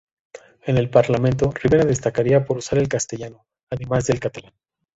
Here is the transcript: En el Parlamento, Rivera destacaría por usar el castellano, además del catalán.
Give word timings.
En 0.63 0.77
el 0.79 0.89
Parlamento, 0.89 1.51
Rivera 1.51 1.85
destacaría 1.85 2.43
por 2.43 2.57
usar 2.57 2.79
el 2.79 2.87
castellano, 2.87 3.45
además 3.69 4.07
del 4.07 4.19
catalán. 4.19 4.53